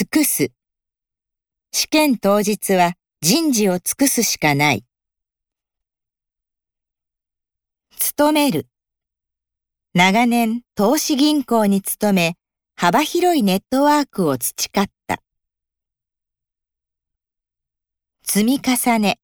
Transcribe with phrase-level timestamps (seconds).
[0.00, 0.50] 尽くす。
[1.72, 4.86] 試験当日は人事を尽くすしかない。
[7.98, 8.66] 勤める。
[9.92, 12.38] 長年投資銀行に勤め、
[12.76, 15.20] 幅広いネットワークを培った。
[18.22, 19.20] 積み重ね。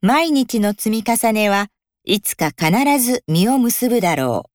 [0.00, 1.68] 毎日の積み重ねは
[2.04, 4.48] いつか必ず実を結ぶだろ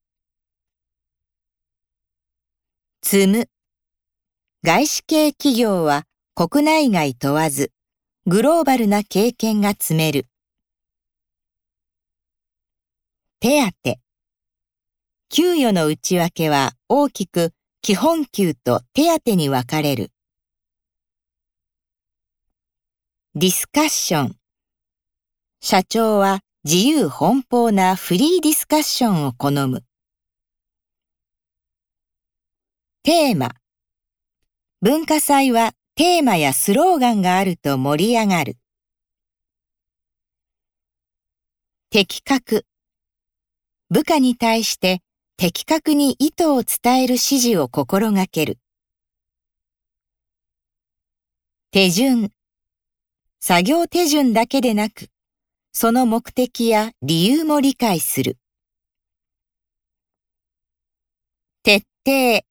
[3.03, 3.07] う。
[3.07, 3.47] 積む。
[4.63, 7.71] 外資系企業は国内外問わず
[8.25, 10.25] グローバルな経験が積める。
[13.39, 13.95] 手当。
[15.29, 17.51] 給与の内訳は大きく
[17.83, 20.11] 基本給と手当に分かれる。
[23.35, 24.35] ディスカッション。
[25.61, 29.83] 社長は自由奔放なフリーディスカッションを好む。
[33.03, 33.51] テーマ。
[34.89, 38.55] 文化祭はテーマやスローガンがあると盛り上がる。
[41.89, 42.65] 的確。
[43.89, 45.01] 部下に対して
[45.35, 48.59] 的確に意図を伝える指示を心がける。
[51.71, 52.31] 手順。
[53.41, 55.09] 作業手順だけでなく、
[55.73, 58.37] その目的や理由も理解する。
[61.63, 62.47] 徹底。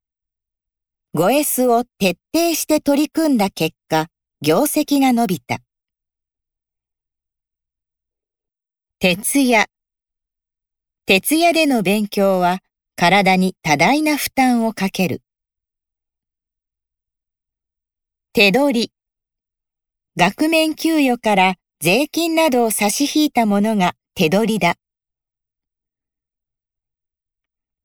[1.18, 4.08] 5S を徹底して取り組んだ結果、
[4.42, 5.60] 業績が伸びた。
[8.98, 9.64] 徹夜。
[11.06, 12.58] 徹夜での勉強は
[12.96, 15.22] 体に多大な負担をかける。
[18.34, 18.92] 手取り。
[20.18, 24.74] 額面給与から税金などを差し引いたものが手取りだ。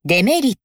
[0.04, 0.61] デメリット。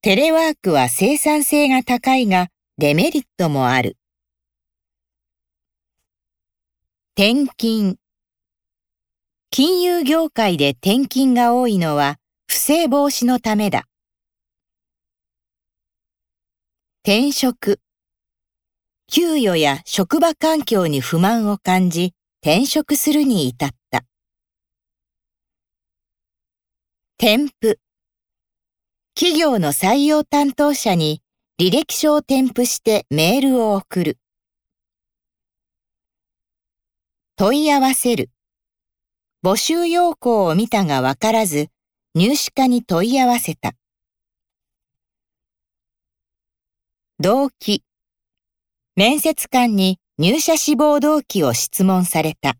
[0.00, 3.96] テレワークは生産性が高いがデメリットもある。
[7.16, 7.96] 転勤。
[9.50, 13.88] 金融業界で転勤が多いのは不正防止のためだ。
[17.02, 17.80] 転職。
[19.08, 24.04] 給与や職場環境に不満を感じ転職するに至った。
[27.16, 27.80] 添付。
[29.20, 31.22] 企業の採用担当者に
[31.60, 34.18] 履歴書を添付してメールを送る。
[37.34, 38.30] 問い合わせる。
[39.44, 41.66] 募集要項を見たがわからず、
[42.14, 43.72] 入試課に問い合わせた。
[47.18, 47.82] 動機。
[48.94, 52.54] 面接官に入社志望動機を質問された。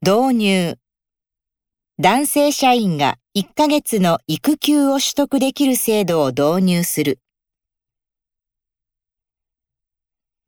[0.00, 0.81] 導入。
[2.02, 7.20] 男性社員が1ヶ月の育休を取得できる制度を導入する。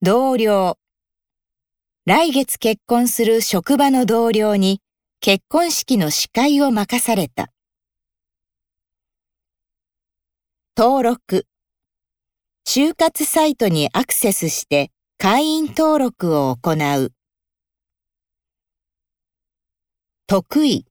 [0.02, 0.78] 同僚。
[2.06, 4.80] 来月結婚する職場の同僚に
[5.20, 7.52] 結婚式の司会を任された。
[10.76, 11.46] 登録。
[12.66, 17.12] 就活サイトにアクセスして会員登録を行う。
[20.26, 20.86] 得意。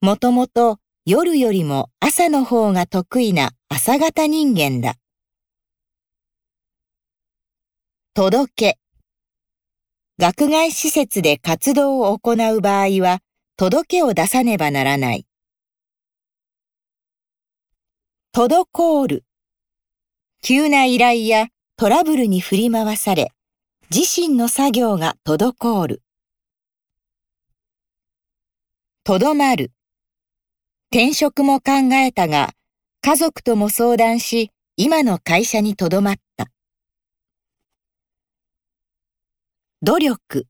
[0.00, 4.94] もともと夜よりも朝の方が得意な朝型人間だ。
[8.14, 8.78] 届け。
[10.16, 13.18] 学外施設で活動を行う場合は
[13.56, 15.26] 届けを出さねばならない。
[18.32, 19.24] 滞る。
[20.42, 23.32] 急な依頼やトラブルに振り回され、
[23.92, 26.02] 自身の作業が滞る。
[29.02, 29.72] とどまる。
[30.90, 32.54] 転職も考えたが、
[33.02, 36.46] 家族とも相談し、今の会社にとどまった。
[39.82, 40.46] 努力。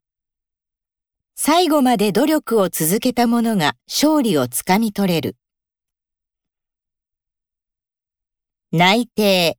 [1.34, 5.36] 最後まで努力を続けた者が勝利をつかみ取れる。
[8.70, 9.58] 内定。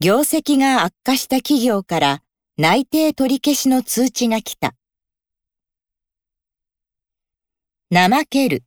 [0.00, 2.22] 業績が悪化した企業から
[2.58, 4.74] 内定取り消しの通知が来た。
[7.92, 8.64] 怠ける。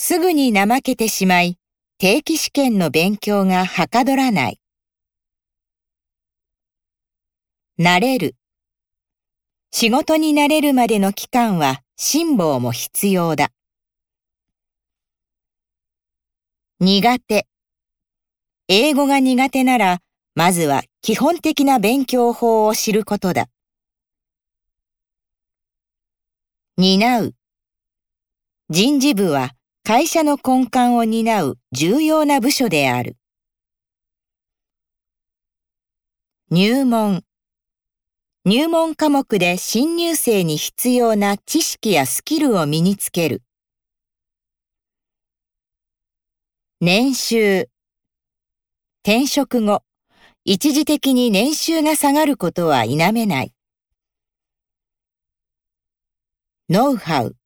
[0.00, 1.58] すぐに怠けてしまい、
[1.98, 4.60] 定期試験の勉強がはかどらない。
[7.80, 8.36] 慣れる。
[9.72, 13.50] 仕事に慣れるまでの期間は辛抱も必要だ。
[16.78, 17.48] 苦手。
[18.68, 19.98] 英語が苦手なら
[20.36, 23.48] まずは基本的な勉強法を知ることだ。
[26.76, 27.34] 担う。
[28.70, 29.57] 人事部は
[29.88, 33.16] 会社の根幹を担う重要な部署である。
[36.50, 37.22] 入門
[38.44, 43.42] 入門科目で新入生に必要な知識やスキルを身につける。
[46.82, 47.70] 年収
[49.02, 49.82] 転職後、
[50.44, 53.54] 一時的に年収が下がることは否めない。
[56.68, 57.37] ノウハウ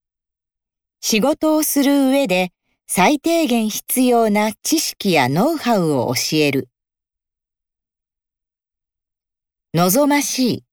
[1.05, 2.53] 仕事をする上で
[2.87, 6.69] 最低限必要な知識やノウハウを教える。
[9.75, 10.65] 望ましい。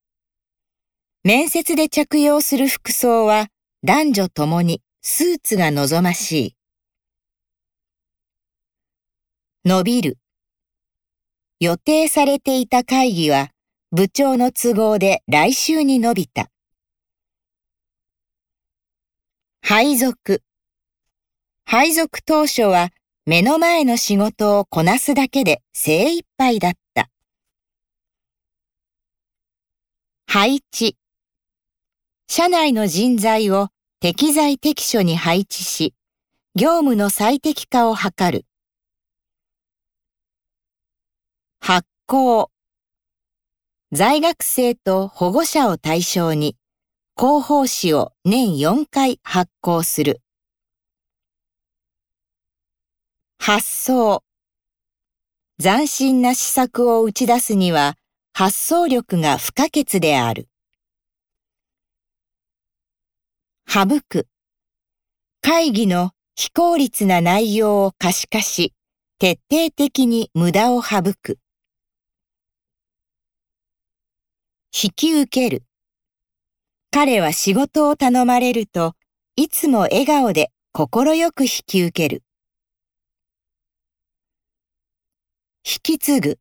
[1.23, 3.47] 面接で着用する服装は
[3.83, 6.55] 男女ともにスーツが望ましい。
[9.65, 10.19] 伸びる。
[11.59, 13.49] 予定されていた会議は
[13.91, 16.51] 部長の都合で来週に伸びた。
[19.61, 20.41] 配属。
[21.65, 22.89] 配属当初は
[23.25, 27.09] 目の前の仕事をこなすだけで精一杯だった。
[30.25, 30.97] 配置。
[32.27, 33.69] 社内の人材を
[34.00, 35.94] 適材適所に配置し、
[36.56, 38.45] 業務の最適化を図る。
[41.59, 42.50] 発行。
[43.91, 46.56] 在学生と保護者を対象に
[47.21, 50.21] 広報誌を年4回発行する。
[53.38, 54.24] 発想。
[55.62, 57.98] 斬新な施策を打ち出すには
[58.31, 60.48] 発想力が不可欠である。
[63.68, 64.30] 省く。
[65.42, 68.74] 会議の非効率な内容を可視化し、
[69.18, 71.38] 徹底的に無駄を省く。
[74.71, 75.66] 引き受ける。
[76.91, 78.95] 彼は仕事を頼まれると、
[79.36, 82.24] いつも笑顔で快く引き受ける。
[85.63, 86.39] 引き継ぐ。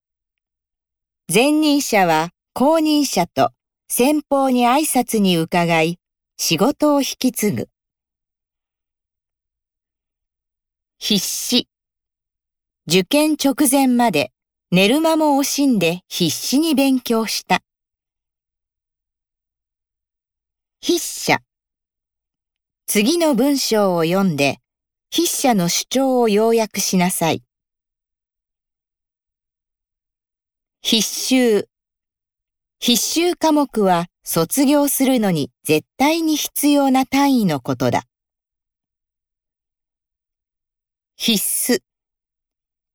[1.33, 3.51] 前任者は後任者と
[3.91, 6.01] 先方に挨拶に伺い、
[6.39, 7.69] 仕事を引き継ぐ。
[10.99, 11.69] 必死。
[12.87, 14.33] 受験直前まで
[14.71, 17.61] 寝る間も惜しんで必死に勉強した。
[20.89, 21.41] 筆者。
[22.87, 24.57] 次の文章を読んで、
[25.15, 27.43] 筆者の主張を要約しなさい。
[30.81, 31.69] 必修。
[32.81, 38.05] 必修科目は卒業するのに絶対に必要な単位のことだ。
[41.17, 41.83] 必須。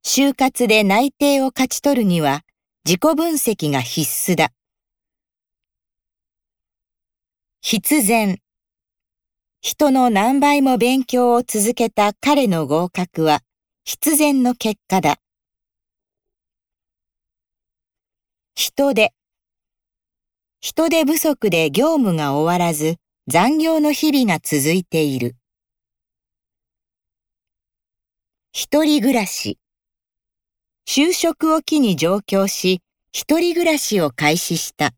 [0.04, 2.42] 就活で内定を勝ち取るには
[2.86, 4.50] 自己分析が必須だ。
[7.66, 8.40] 必然。
[9.62, 13.40] 人の何倍も勉強を続けた彼の合格は
[13.86, 15.16] 必然の結果だ。
[18.54, 19.14] 人手。
[20.60, 25.38] 人手不足で業務が終わらず残業の日々が続いている。
[28.52, 29.58] 一人暮らし。
[30.86, 32.82] 就職を機に上京し、
[33.14, 34.92] 一人暮らしを開始した。